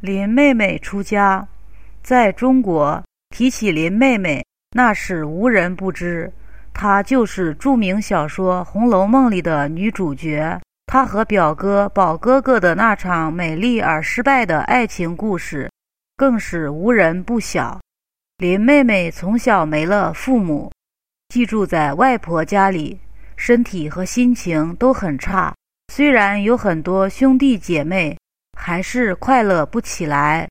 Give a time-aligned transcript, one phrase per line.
[0.00, 1.44] 林妹妹出家，
[2.04, 6.32] 在中国提起林妹妹，那是无人不知。
[6.72, 10.60] 她就是著名小说《红楼梦》里的女主角。
[10.86, 15.68] 她和表哥宝哥哥的那场美丽而失败的爱情故事，
[16.16, 17.80] 更是无人不晓。
[18.36, 20.70] 林妹妹从小没了父母，
[21.28, 23.00] 寄住在外婆家里，
[23.36, 25.52] 身体和心情都很差。
[25.92, 28.16] 虽然有很多兄弟姐妹。
[28.60, 30.48] 还是快乐不起来，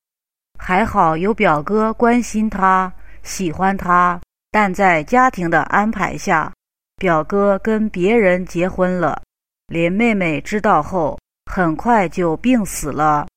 [0.57, 4.19] 还好有表哥关心他，喜欢他。
[4.49, 6.51] 但在家庭的安排下，
[6.95, 9.21] 表哥跟别人结婚了。
[9.67, 11.19] 林妹妹知道后，
[11.51, 13.27] 很快就病死了。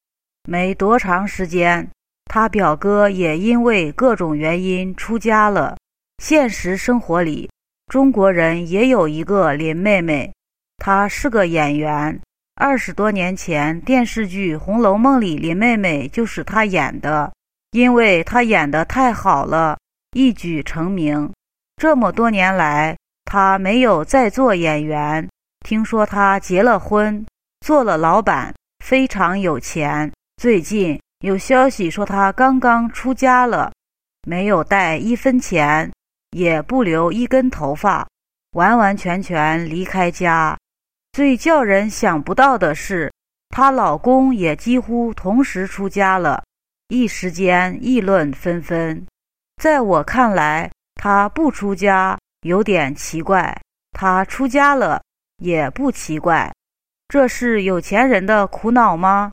[0.48, 1.87] 没多长时间，
[2.27, 5.77] 他表哥也因为各种原因出家了。
[6.23, 7.50] 现实生活里，
[7.89, 10.33] 中国人也有一个林妹妹，
[10.78, 12.19] 她是个演员。
[12.60, 17.33] 二十多年前，电视剧《红楼梦》里林妹妹就是她演的，
[17.70, 19.78] 因为她演得太好了，
[20.12, 21.33] 一举成名。
[21.78, 22.94] 这么多年来，
[23.25, 25.27] 她没有再做演员。
[25.66, 27.25] 听说她结了婚，
[27.64, 30.12] 做了老板，非常有钱。
[30.36, 33.72] 最近有消息说她刚刚出家了，
[34.28, 35.91] 没有带一分钱，
[36.36, 38.06] 也不留一根头发，
[38.53, 40.55] 完完全全离开家。
[41.20, 43.12] 最叫人想不到的是，
[43.50, 46.42] 她老公也几乎同时出家了，
[46.88, 49.06] 一时间议论纷纷。
[49.62, 53.54] 在我看来，她不出家有点奇怪，
[53.92, 55.02] 她出家了
[55.36, 56.50] 也不奇怪。
[57.08, 59.30] 这是有钱人的苦恼吗？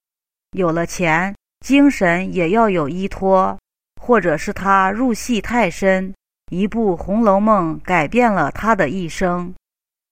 [0.52, 1.33] 有了钱，
[1.65, 3.58] 精神也要有依托，
[4.02, 6.13] 或者是她入戏太深，
[6.52, 9.53] 一部《红楼梦》改变了她的一生。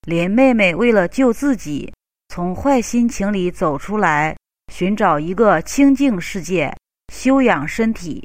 [0.05, 1.91] 林妹妹为了救自己，
[2.29, 4.37] 从坏心情里走出来，
[4.71, 6.71] 寻找一个清净世界，
[7.11, 8.23] 修养身体。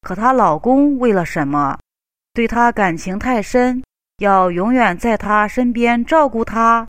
[0.00, 1.78] 可她老公为了什么？
[2.34, 3.80] 对她感情太深，
[4.18, 6.84] 要永远在她身边照顾她。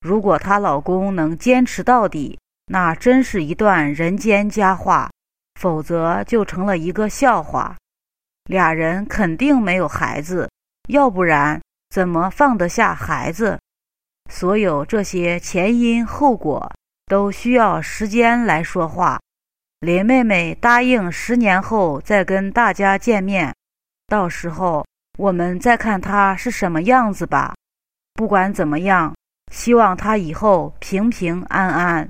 [0.00, 5.08] 如果她老公能坚持到底，那真是一段人间佳话；
[5.60, 7.76] 否则就成了一个笑话。
[8.46, 10.50] 俩人肯定没有孩子，
[10.88, 13.56] 要不然怎么放得下孩子？
[14.30, 16.72] 所有这些前因后果
[17.06, 19.20] 都需要时间来说话。
[19.80, 23.54] 林妹妹答应十年后再跟大家见面，
[24.06, 24.86] 到时候
[25.18, 27.54] 我们再看她是什么样子吧。
[28.14, 29.14] 不管怎么样，
[29.52, 32.08] 希望她以后平平安安。